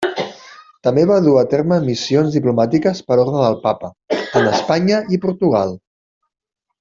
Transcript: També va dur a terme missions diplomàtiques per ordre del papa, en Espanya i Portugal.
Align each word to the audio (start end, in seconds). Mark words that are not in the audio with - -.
També 0.87 1.01
va 1.11 1.17
dur 1.25 1.33
a 1.41 1.43
terme 1.51 1.77
missions 1.83 2.37
diplomàtiques 2.39 3.03
per 3.11 3.19
ordre 3.27 3.43
del 3.45 3.59
papa, 3.69 3.93
en 4.41 4.49
Espanya 4.57 5.03
i 5.19 5.25
Portugal. 5.27 5.77